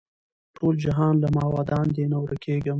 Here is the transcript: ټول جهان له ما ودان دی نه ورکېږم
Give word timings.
ټول 0.57 0.73
جهان 0.83 1.13
له 1.23 1.27
ما 1.35 1.45
ودان 1.55 1.85
دی 1.95 2.05
نه 2.11 2.17
ورکېږم 2.23 2.69